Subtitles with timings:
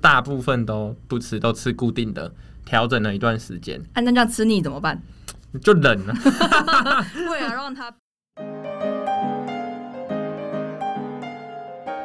[0.00, 2.32] 大部分都不吃，都吃固定的，
[2.64, 3.82] 调整了一段时间。
[3.94, 5.02] 哎，那这样吃腻怎么办？
[5.60, 6.14] 就冷了。
[7.28, 7.92] 为了让他。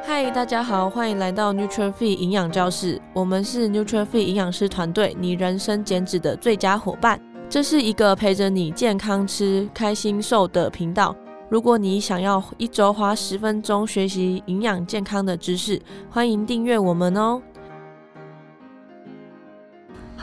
[0.03, 2.99] 嗨，大家好，欢迎来到 Nuture Fit 营养教室。
[3.13, 7.21] 我们是 Nuture Fit 营养师团队，你人生减脂的最佳伙伴。
[7.47, 11.15] 这是一个陪着你健康吃、开心瘦的频道。
[11.47, 15.79] 如果你想要一周花十分钟学习营养健康的知识，
[16.09, 17.39] 欢迎订阅我们哦。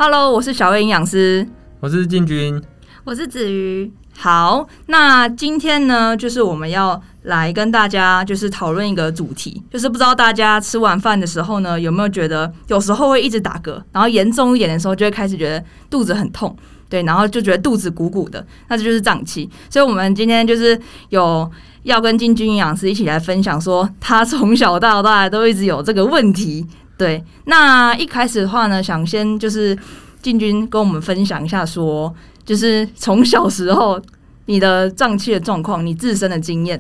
[0.03, 1.47] Hello，我是小薇营养师，
[1.79, 2.59] 我是进军，
[3.05, 3.93] 我是子瑜。
[4.17, 16.57] 好，那今天呢，就是我们要来跟大家就是讨论一个主题，就是不知道大家吃完饭的时候呢，有没有觉得有时候会一直打嗝，然后严重一点的时候就会开始觉得肚子很痛，
[16.89, 19.51] 对，然后就觉得肚子鼓鼓的，那这就是胀气。
[19.69, 21.51] 所以，我们今天就是有
[21.83, 26.67] 要跟进军营养师一起来分享，说他从小到大都一直有这个问题。
[27.01, 29.75] 对，那一开始的话呢，想先就是
[30.21, 33.99] 进军跟我们分享一下说，说就是从小时候
[34.45, 36.79] 你的胀气的状况，你自身的经验。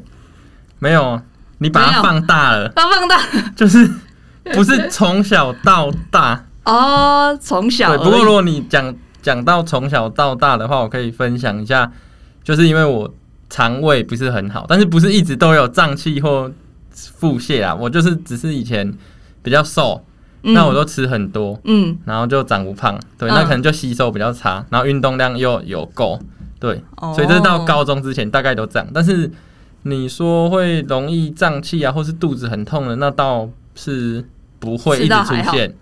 [0.78, 1.18] 没有，
[1.56, 3.18] 你把它放大了，把它放大，
[3.56, 3.90] 就是
[4.52, 7.96] 不是从小到大哦，从小。
[7.96, 11.90] 对，不过如果你讲讲到从小到大的话，我可以分享一下，
[12.44, 13.10] 就是因为我
[13.48, 16.52] 肠胃不是很好，但是不是一直都有胀气或
[16.92, 18.92] 腹泻啊，我就是只是以前
[19.42, 20.05] 比较瘦。
[20.42, 26.19] 那我都吃很多，嗯，然后就长不胖，对，那可能就吸收比较差，然后运动量又有够，
[26.58, 26.83] 对，
[27.14, 28.88] 所以这是到高中之前大概都这样。
[28.92, 29.30] 但是
[29.83, 34.24] 你说会容易胀气啊，或是肚子很痛的，那倒是
[34.58, 35.74] 不会一直出现，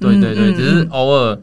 [0.00, 1.38] 对对对，只是偶尔。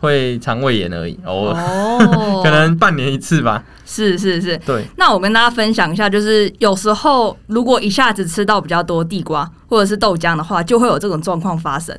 [0.00, 3.62] 会肠胃炎而已，偶尔，oh, 可能半年一次吧。
[3.84, 4.84] 是是是，对。
[4.96, 11.96] 那我跟大家分享一下，就是有时候如果一下子吃到比较多地瓜或者是豆浆的话，就会有这种状况发生。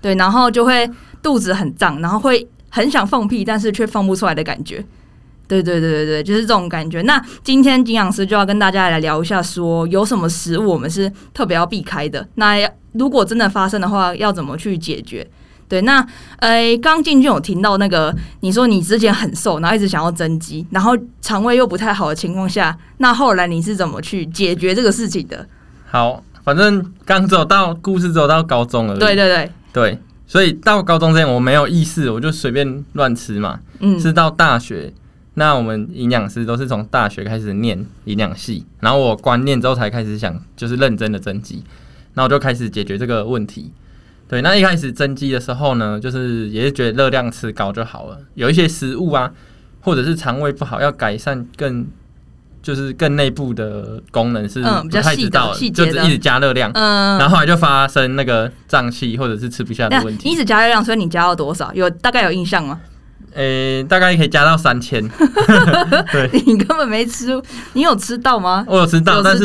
[0.00, 0.88] 对，然后就会
[1.22, 4.84] 肚子很胀，然后会很想放屁，但是却放不出来的感觉。
[5.46, 7.00] 对对对对对，就是这种感觉。
[7.02, 12.28] 那今天营养师就要跟大家来聊一下说，说有什么食物我们是特别要避开的。
[12.34, 12.56] 那
[12.92, 15.26] 如果真的发生的话，要怎么去解决？
[15.68, 16.04] 对，那
[16.38, 25.46] 呃，刚进去有听到那个，你说你之前很瘦，然后一直想要增肌，然后肠胃又不太好的情况下，那后来你是怎么去解决这个事情的？
[25.86, 28.98] 好，反正刚走到故事走到高中而已。
[28.98, 33.60] 对对对对，所以到高中之前我没有意识，我就随便乱吃嘛。
[33.80, 34.92] 嗯，是到大学，
[35.34, 41.62] 那我们营养师都是从大学开始念营养系，然后我观念之后才开始想，就是认真的增肌，
[42.14, 43.70] 那我就开始解决这个问题。
[44.28, 48.18] 对，那一开始增肌的时候呢，就是也是觉得热量吃高就好了。
[48.34, 49.32] 有一些食物啊，
[49.80, 51.86] 或者是肠胃不好，要改善更
[52.60, 60.28] 就是更内部的功能是不太知道的，就一直加热量，嗯，然后后来就发生那个胀气或者是吃不下的问题。
[60.28, 61.72] 你一直加热量，所以你加到多少？
[61.72, 62.78] 有大概有印象吗？
[63.32, 65.02] 诶、欸，大概可以加到三千。
[66.12, 67.40] 对，你根本没吃，
[67.72, 68.64] 你有吃到吗？
[68.68, 69.44] 我有吃到，但是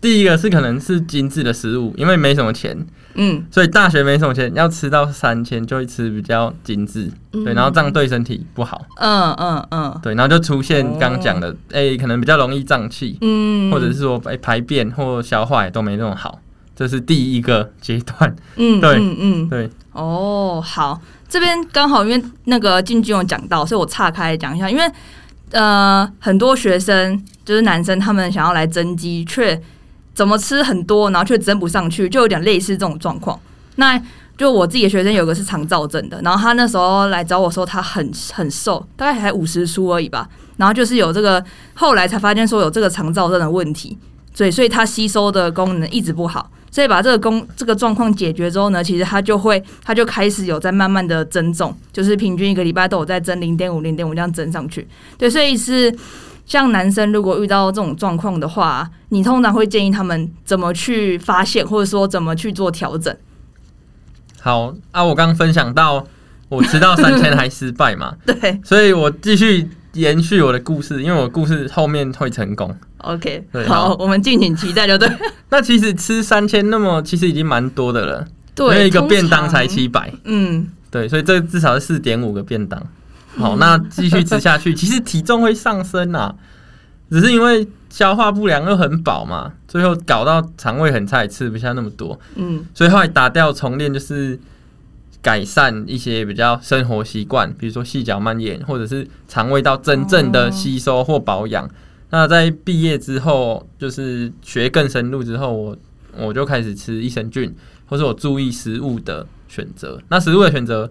[0.00, 2.86] 第一个是可能是精致的食物，因为没什么钱。
[3.20, 8.80] 嗯，所以大学没什么钱，要吃到三千就会吃比较精致，嗯、对，然后这样对身体不好。
[8.96, 16.38] 嗯嗯嗯，对，然后就出现刚讲的，哎、哦欸，可能比较容易胀气，嗯，或者是说，哎、欸，排便或消化也都没那么好，
[16.76, 18.34] 这是第一个阶段。
[18.56, 19.68] 嗯， 对，嗯嗯，对。
[19.92, 24.84] 哦，好，这边刚好因为那个进军有讲到，所以我岔开来讲一下，因为
[25.50, 29.60] 呃，很多学生就是男生，他们想要来增肌，却
[30.18, 33.38] 怎么吃很多，然后却增不上去，就有点类似这种状况。
[33.76, 33.96] 那
[34.36, 40.28] 就我自己的学生有个是肠躁症的，然后他那时候来找我说他很很瘦，大概才五十出而已吧。
[40.56, 43.96] 然后就是有这个，后来才发现说有这个肠燥症的问题，
[44.34, 46.50] 所以所以他吸收的功能一直不好。
[46.68, 54.88] 所以把这个功这个状况解决之后呢，其实他就会他就开始有在慢慢的增重，就是平均一个礼拜都有在增零点五零点五这样增上去。
[55.16, 55.96] 对，所以是。
[56.48, 63.14] 像男生如果遇到这种状况的话，你通常会建议他们怎么去发现，或者说怎么去做调整？
[64.40, 66.06] 好啊，我刚分享到
[66.48, 72.74] 我吃到三千还失败嘛， 对，所以我继续延续我的故事，因为我故事后面会成功。
[72.98, 75.06] OK，好，好，我们敬请期待，就对。
[75.50, 82.82] 那其实吃三千，那么其实已经蛮多的了，对，因为一个便当才七百，嗯，对，所以这至少是四点五个便当。
[83.38, 86.34] 好，那继续吃下去， 其实体重会上升啊，
[87.10, 92.18] 只是因为消化不良又很饱嘛，最后搞到肠胃很差，也吃不下那么多。
[92.34, 94.38] 嗯，所以后来打掉重练，就是
[95.22, 101.68] 改善一些比较生活习惯，比如说细嚼慢咽，或者是肠胃道真正的吸收或保养。
[102.10, 105.76] 那在毕业之后，就是学更深入之后，我
[106.16, 107.54] 我就开始吃益生菌，
[107.86, 110.00] 或是我注意食物的选择。
[110.08, 110.90] 那食物的选择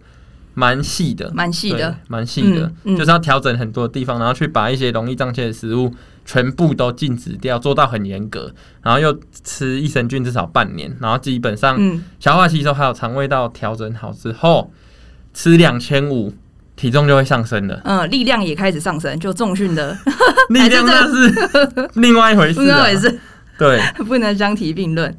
[0.58, 5.94] 蛮细的，蛮细的，蛮细的，就是要调整很多地方，然后去把一些容易胀气的食物
[6.26, 8.52] 全部都禁止掉，做到很严格。
[8.82, 11.80] 然后又吃益生菌至少半年，然后基本上
[12.20, 14.72] 消化吸收还有肠胃道调整好之后，
[15.34, 16.34] 吃两千五。
[16.76, 19.98] 体重就会上升了，嗯，力量也开始上升，就重训的。
[20.50, 23.20] 力量那是另外一回事，啊， 另外一回事，
[23.58, 25.12] 对， 不能相提并论。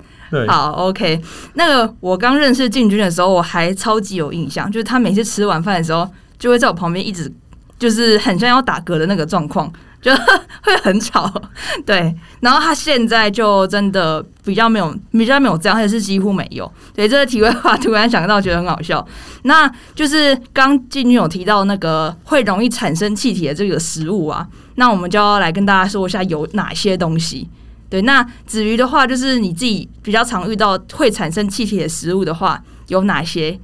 [0.47, 1.21] 好，OK。
[1.55, 6.09] 那个我刚认识进军的时候，我还超级有印象，就是他每次吃完饭的时候，
[6.39, 7.33] 就会在我旁边一直，
[7.79, 9.73] 就是很像要打嗝的那个状况。
[10.01, 11.29] 就会很吵，
[11.85, 12.15] 对。
[12.39, 16.73] 然后他现在就真的比较没有，比较没有这样，而且是几乎没有。
[16.95, 19.05] 对，这个题外话突然想到，觉得很好笑。
[19.43, 24.47] 那就是刚进军有提到那个会容易产生气体的这个食物啊，
[24.77, 27.49] 那我们就要来跟大家说一下有哪些东西。
[27.91, 33.59] 对，那子瑜的话，就是你自己比较常遇到会产生气体的食物的话，有哪些？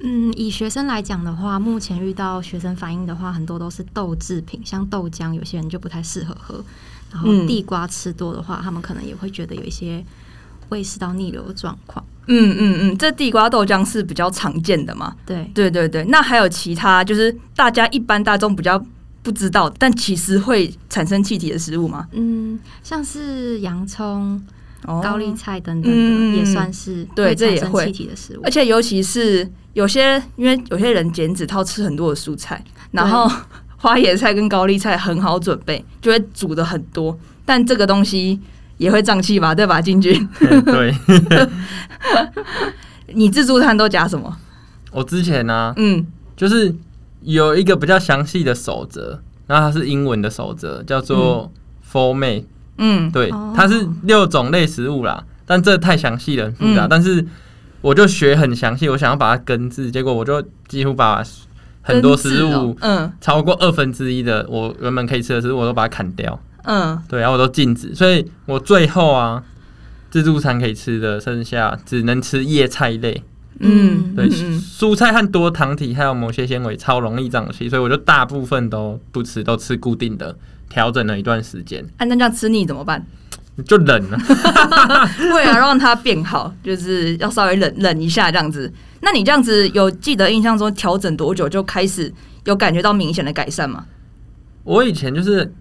[0.00, 6.64] 嗯，以学生来讲的话，目前遇到学生反应的话，很多都是豆制品，像豆浆，有些人就不太适合喝。
[7.12, 10.04] 然后地瓜吃多的话，他们可能也会觉得有一些
[10.70, 12.04] 胃食道逆流的状况。
[12.26, 15.14] 嗯嗯嗯，这地瓜豆浆是比较常见的嘛？
[15.26, 16.04] 对对对对。
[16.06, 18.82] 那还有其他，就是大家一般大众比较
[19.22, 22.08] 不知道，但其实会产生气体的食物吗？
[22.12, 24.42] 嗯，像是洋葱。
[24.84, 32.60] 哦、高丽菜等等的、嗯、也算是对，这也会气体的食物，而且尤其是有些，因为有些人减脂，他要吃很多的蔬菜，
[32.90, 33.30] 然后
[33.78, 38.40] 花椰菜跟高丽菜很好准备，就会煮的很多，但这个东西
[38.76, 39.54] 也会胀气吧？
[39.54, 40.28] 对吧，金军？
[40.64, 40.92] 对。
[43.14, 44.36] 你自助餐都加什么？
[44.90, 46.04] 我之前呢、啊，嗯，
[46.36, 46.74] 就是
[47.22, 51.50] 有一个比较详细的守则，然后它是英文的守则，叫做
[51.90, 52.44] Four May。
[52.78, 56.86] 嗯，对，它是六种类食物啦，但这太详细了，很复杂。
[56.86, 57.24] 嗯、但是
[57.80, 61.22] 我就学很详细，我想要把它根治，结果我就几乎把
[61.82, 66.40] 很多食物，嗯，超过二分之一的我原本可以吃的食物，我都把它砍掉。
[66.64, 69.42] 嗯，对，然后我都禁止，所以我最后啊，
[70.10, 73.22] 自助餐可以吃的剩下只能吃叶菜类。
[73.62, 80.36] 嗯，对，蔬菜和多糖体还有某些纤维超容易胀气，所以我就大部分都不吃，都吃固定的。
[80.68, 83.04] 调整了一段时间，啊，那这样吃腻怎么办？
[83.66, 84.18] 就冷了，
[85.36, 88.72] 为了让它变好，就是要稍微冷冷一下这样子。
[89.02, 92.10] 那你这样子有记得印象中调整多久就开始
[92.44, 93.84] 有感觉到明显的改善吗？
[94.64, 95.52] 我以前就是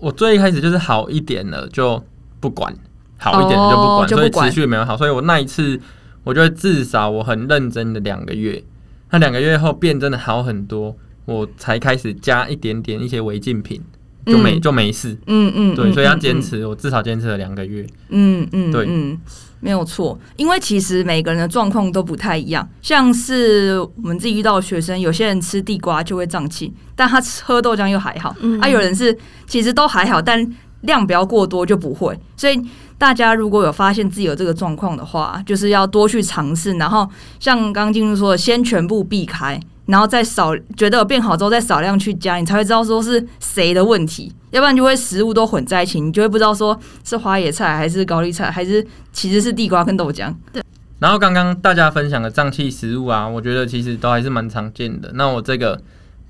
[0.00, 2.02] 我最一开始就是好一点了就
[2.40, 2.74] 不管，
[3.18, 5.80] 好一点了就不管，所以持续没有好，所以我那一次
[6.24, 8.62] 我觉得至少我很认真的两个月，
[9.10, 13.82] 那两个月后变真的好很多，我才开始加一点点一些违禁品。
[14.26, 19.18] 就没就没事，嗯嗯，对，所以要坚持，我至少坚持了两个月，嗯嗯，对，嗯，
[19.60, 30.46] 没有错，因为其实每个人的状况都不太一样，像是我们自己遇到的学生，有些人吃地瓜就会胀气，但他喝豆浆又还好，啊，有人是其实都还好，但
[30.82, 32.60] 量不要过多就不会，所以
[32.96, 39.60] 大家如果有发现自己有这个状况的话，就是要多去尝试，然后像刚刚进入说的，先全部避开。
[39.86, 50.32] 然后再少觉得有变好之后，再少量去加，你才会知道说是谁的问题，要不然就会食物都混在一起，你就会不知道说是花野菜还是高丽菜，还是其实是地瓜跟豆浆。
[50.52, 50.62] 对。
[51.00, 55.10] 然后刚刚大家分享的胀气食物啊，我觉得其实都还是蛮常见的。
[55.14, 55.80] 那我这个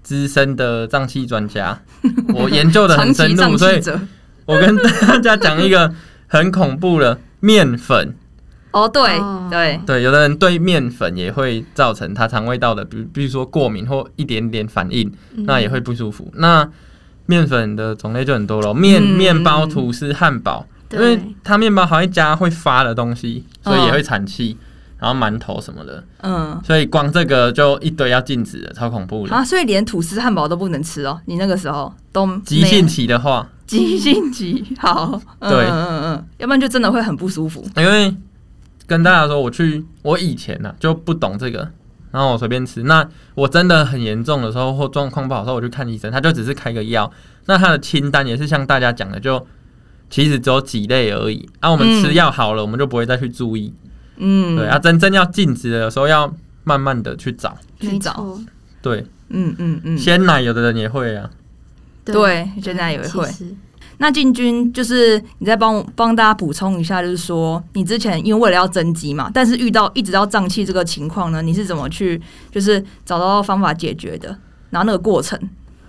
[0.02, 1.78] 资深的胀气专家，
[2.32, 3.82] 我研究的很深入， 所以
[4.50, 5.92] 我跟大家讲一个
[6.26, 8.14] 很恐怖的面粉。
[8.72, 9.18] 哦，对
[9.50, 16.30] 对对，有的人对面粉也会造成他肠胃道的，比比如说过敏或一点点反应，那也会不舒服。
[16.34, 16.68] 那
[17.26, 24.56] 面粉的种类就很多了，面面包、吐司、汉堡，因为它面包还会加会发的东西，所以也会产气。
[25.00, 29.42] 然后馒头什么的，嗯，所以光这个就一堆要禁止的，超恐怖的啊！
[29.42, 31.18] 所以连吐司、汉堡都不能吃哦。
[31.24, 33.48] 你那个时候都急性期的话，
[33.78, 38.14] 急性期好，对，嗯嗯嗯，要不然就真的会很不舒服，因为。
[38.86, 41.60] 跟大家说，我去，我以前呢、啊、就不懂这个，
[42.10, 42.82] 然后我随便吃。
[42.82, 47.08] 那我真的很严重的时候或状况不好的时候，我去看医生，他就只是开个药。
[47.46, 49.46] 那他的清单也是像大家讲的，就
[50.10, 51.48] 其实只有几类而已。
[51.60, 53.72] 啊，我们吃药好了，我们就不会再去注意。
[54.16, 56.34] 嗯，对啊，真正要禁止的，有时候要
[56.64, 58.36] 慢慢的去找，去找。
[58.82, 61.30] 对，嗯嗯嗯，鲜奶有的人也会啊，
[62.12, 63.28] 对，现在也会。
[63.98, 72.18] 那进军就是你再帮帮大家补充一下，就是说你之前因为为了要增肌嘛，但是遇到一直到胀气这个情况呢，你是怎么去
[72.50, 74.28] 就是找到方法解决的？
[74.70, 75.38] 然后那个过程。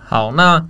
[0.04, 0.62] 好，那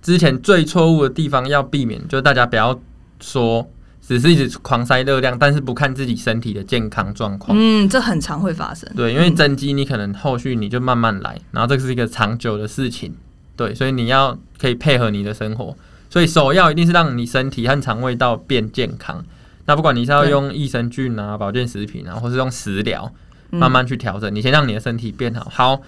[0.00, 2.80] 之前最错误的地方要避免，就是大家不要
[3.20, 3.68] 说
[4.00, 7.54] 只是一直狂塞热量，但是不看自己身体的健康状况。
[7.60, 8.90] 嗯，这很常会发生。
[8.96, 13.14] 对，因为增肌你可能后续你就慢慢来，然后这是一个长久的事情。
[13.56, 15.76] 对，所以你要可以配合你的生活，
[16.10, 19.24] 所以首要一定是让你身体和肠胃道变健康。
[19.66, 23.10] 那不管你是要用益生菌啊、保健食品啊，或是用食疗，
[23.50, 24.34] 慢慢去调整、嗯。
[24.34, 25.80] 你先让你的身体变好，好，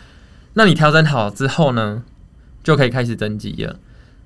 [0.54, 2.02] 那你调整好之后呢，
[2.62, 3.76] 就可以开始增肌了。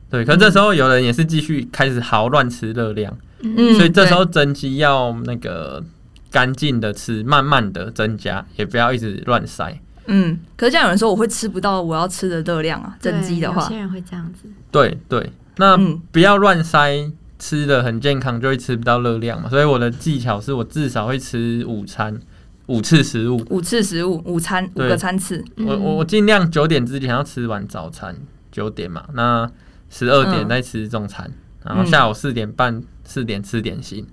[0.09, 5.83] 对，可是这时候有人也是继续开始好乱吃热量，嗯，所以这时候增肌要那个
[6.31, 9.81] 干净的吃，慢慢的增加，也不要一直乱塞。
[10.07, 14.49] 嗯，可是这样有人说我会吃不到我要吃的热量啊，增肌的话，有些人会这样子。
[14.71, 15.77] 对对，那
[16.11, 17.11] 不要乱塞。
[17.43, 19.49] 吃的很健康，就会吃不到热量嘛。
[19.49, 22.21] 所以我的技巧是我至少会吃午餐
[22.67, 25.43] 五次食物，五次食物，午餐五个餐次。
[25.57, 28.15] 我我我尽量九点之前要吃完早餐，
[28.53, 29.51] 九点嘛，那
[29.89, 34.07] 十二点再吃中餐，嗯、然后下午四点半四点吃点心，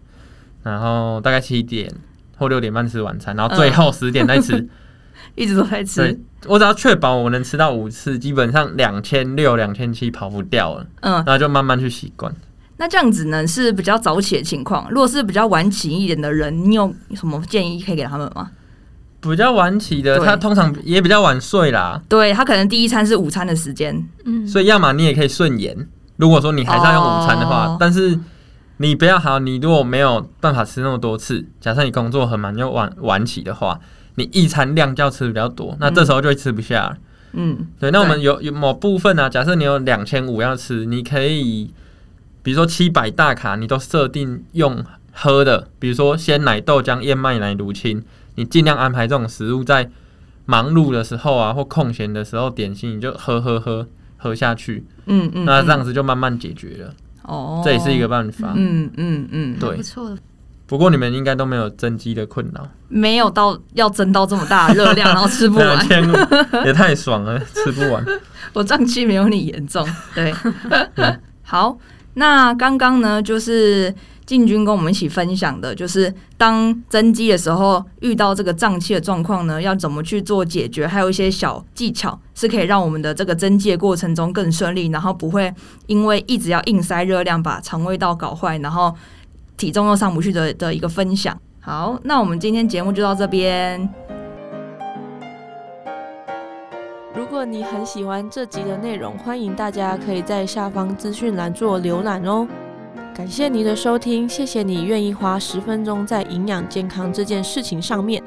[0.63, 1.94] 然后大概七点
[2.38, 4.70] 或六点半吃晚餐，然后最后十点再吃，嗯、
[5.38, 6.20] 一直都在吃。
[6.46, 10.86] 我只要确保我能吃到五次，基本上两千六两千七跑不掉了。
[11.00, 12.34] 嗯，然后就慢慢去习惯。
[12.77, 14.88] 那这样子呢是比较早起的情况。
[14.91, 18.51] 如果是比较晚起一点的人，你有什么建议可以给他们吗？
[19.20, 22.00] 比较晚起的，他通常也比较晚睡啦。
[22.08, 25.75] 对，他可能第一餐是午餐的时间，嗯，所以要么你也可以顺延。
[26.17, 28.17] 如果说你还是要用午餐的话，哦、但是
[28.77, 33.79] 你不要好，你如果没有办法吃那么多次，假设你工作很忙又晚晚起的话，
[34.17, 36.95] 你一餐量就要吃比较多，那这时候就会吃不下。
[37.31, 37.89] 嗯，对。
[37.89, 41.71] 那我们有有某部分呢、啊，假设你有两千五要吃，你可以。
[42.43, 44.81] 比如说七百大卡，你都设定用
[45.12, 48.01] 喝的，比如说鲜奶、豆浆、燕麦奶、乳清，
[48.36, 49.89] 你尽量安排这种食物在
[50.45, 56.93] 忙碌的时候啊，或空闲的时候，点心你就喝喝喝喝下去，嗯嗯，那这样子就慢慢解决了。
[57.24, 58.53] 哦，这也是一个办法。
[58.55, 60.17] 嗯嗯嗯，对，不错。
[60.67, 65.88] 不过你们应该都没有增肌的困扰，没有到要增到这么大的热量，然后吃不完，
[66.65, 68.05] 也太爽了， 吃不完。
[68.53, 70.33] 我胀气没有你严重，对，
[71.41, 71.77] 好。
[72.15, 73.93] 那刚刚呢，就是
[74.25, 85.53] 进军跟我们一起分享的，就是当增肌的时候遇到这个胀气的状况呢，要怎么去做解决，还有一些小技巧是可以让我们的这个增肌的过程中更顺利，然后不会
[85.86, 88.95] 因为一直要硬塞热量把肠胃道搞坏，然后
[89.58, 91.38] 体重又上不去的的一个分享。
[91.60, 93.90] 好，那我们今天节目就到这边。
[97.14, 102.48] 如果你很喜欢这集的内容，欢迎大家可以在下方资讯栏做浏览哦。
[103.14, 108.22] 感谢你的收听，谢谢你愿意花十分钟在营养健康这件事情上面。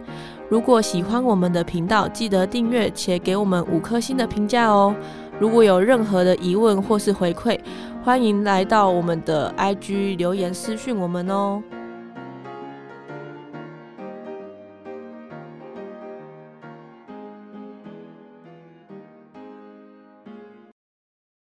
[0.49, 4.93] 如果喜欢我们的频道，记得订阅且给我们五颗星的评价哦。
[5.41, 7.59] 如果有任何的疑问或是回馈，
[8.05, 11.63] 欢迎来到我们的 IG 留言私讯我们哦。